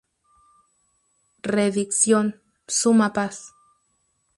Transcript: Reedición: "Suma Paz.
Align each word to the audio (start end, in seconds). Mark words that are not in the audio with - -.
Reedición: 1.43 2.41
"Suma 2.65 3.13
Paz. 3.13 3.51